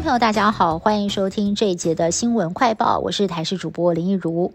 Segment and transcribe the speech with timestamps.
[0.00, 4.54] 朋友，大家好，欢迎收听这一节的新闻快报，我是台视主播林一如。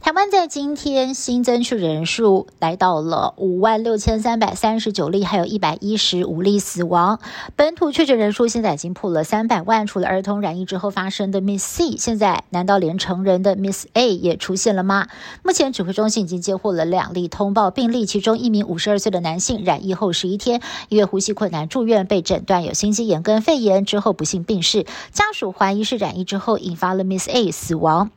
[0.00, 7.20] 台湾在今天新增确诊人数来到了五万六千三百三十九例，还有一百一十五例死亡。
[7.54, 9.86] 本土确诊人数现在已经破了三百万。
[9.86, 15.06] 除了儿童染疫之后发生的 Miss C，现在难道连成人的 Miss A 也出现了吗？
[15.44, 24.79] 目前指挥中心已经接获了两例通报病例，其中一名五十二岁的男性染疫后十一天，因为呼吸困难住院，被诊断有心肌炎跟肺炎，之后不幸病逝。
[25.12, 28.10] 家属怀疑是染疫之后引发了 Miss A 死亡。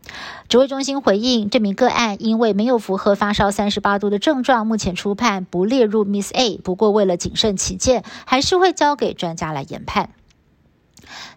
[0.50, 6.58] 指挥中心回应，这名个案因为没有符合发烧三十八度的症状，目前初判不列入 Miss A。
[6.58, 10.10] 不过为了谨慎起见，还是会交给专家来研判。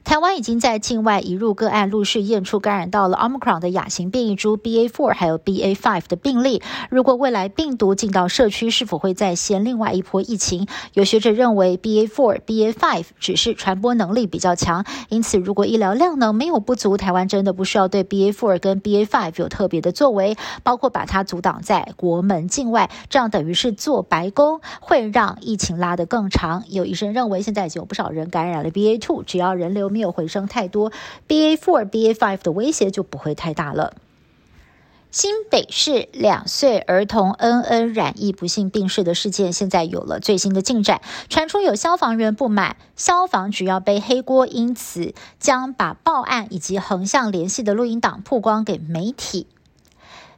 [0.05, 6.63] 台湾已经在境外移入个案陆续验出感染到了 Omicron 的亚型变异株 BA.4 还有 BA.5 的病例。
[6.91, 10.67] 如果未来病毒进到社区，是否会再现另外一波疫情？
[10.95, 26.63] 有学者认为 BA.4、BA.5 只是传播能力比较强，因此如果医疗量能没有不足，台湾真的不需要对 BA.4 跟 BA.5 有特别的作为，包括把它阻挡在国门境外，这样等于是做白工，会让疫情拉得更长。
[26.69, 29.87] 有医生认为，现在已经有不少人感染了 BA.2，只要人流。
[29.89, 30.93] 没有回升太多
[31.27, 33.95] ，BA four、BA five 的威胁就不会太大了。
[35.11, 49.47] 新北市两岁儿童恩恩染疫不幸病逝的事件，现在有了最新的进展，传出有消防员不满消防局要背黑锅，因此将把报案以及横向联系的录音档曝光给媒体。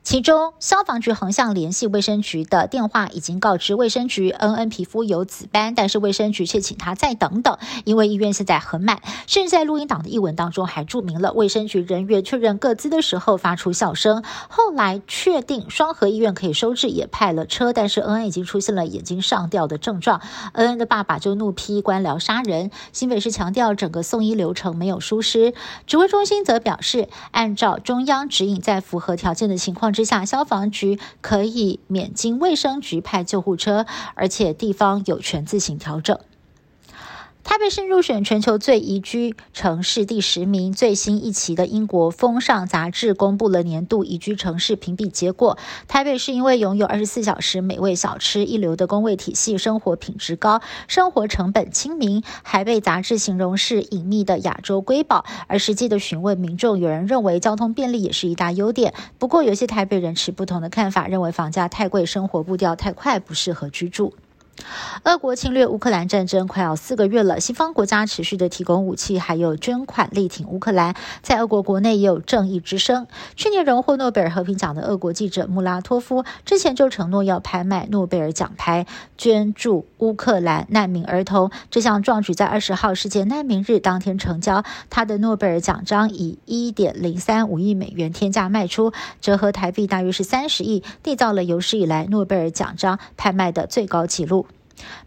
[0.09, 9.03] 其中，消防局横向联系卫生局的电话已经告知卫生局，恩恩皮肤有紫斑，但是卫生局却请他再等等，因为医院现在很满。
[9.27, 14.25] 甚至在录音档的译文当中还注明了卫生局人员确认各自的时候发出笑声。
[14.49, 20.23] 后来确定双河医院可以收治，也派了车，但是恩恩已经出现了眼睛上吊的症状。
[20.55, 22.71] 恩恩的爸爸就怒批官僚杀人。
[22.95, 25.53] 新北市强调整个送医流程没有疏失，
[25.87, 29.93] 指挥中心则表示，按照中央指引，在符合条件的情况。
[29.99, 36.17] 之下，消防局可以免经卫生局派救护车，而且地方有权自行调整。
[37.49, 40.75] 台北市入选全球最宜居城市第十名。
[40.75, 45.57] 最新一期的英国《风尚》杂志公布了年度宜居城市评比结果。
[45.89, 55.25] 台北市因为拥有二十四小时美味小吃、一流的公卫体系、生活品质高、生活成本亲民，还被杂志形容是隐秘的亚洲瑰宝。
[55.47, 58.93] 而实际的询问民众，有人认为交通便利也是一大优点。
[59.19, 64.13] 不过，有些台北人持不同的看法，认为房价太贵，生活步调太快，不适合居住。
[65.05, 70.95] 俄国侵略乌克兰战争快要四个月了，西方国家持续的提供武器，还有捐款力挺乌克兰。
[71.23, 73.07] 在俄国国内也有正义之声。
[73.37, 78.87] 去年荣获诺贝尔和平奖的俄国记者穆拉托夫，之前就承诺要拍卖诺贝尔奖牌，
[79.17, 81.51] 捐助乌克兰难民儿童。
[81.71, 94.48] 这项壮举在二十号世界难民日当天成交，他的诺贝尔奖章以一点零三五亿美元天价卖出，折合台币大约是三十亿，缔造了有史以来诺贝尔奖章拍卖的最高纪录。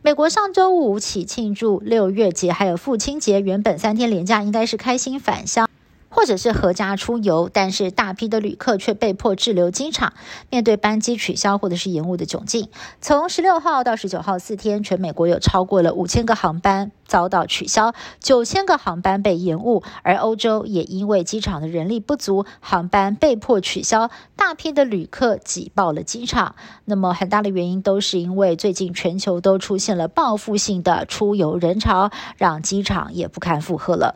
[0.02, 5.70] 美国上周五起庆祝六月节，还有父亲节，原本三天连假应该是开心返乡。
[6.12, 10.14] 或者是合家出游，但是大批的旅客却被迫滞留机场，
[10.50, 12.70] 面对班机取消或者是延误的窘境。
[13.00, 26.56] 从十六号到十九号四天，全美国有超过了五千个航班遭到取消，九千个航班被延误，而欧洲也因为机场的人力不足，航班被迫取消，大批的旅客挤爆了机场。
[26.84, 34.16] 那么很大的原因都是因为最近全球都出现了报复性的出游人潮，让机场也不堪负荷了。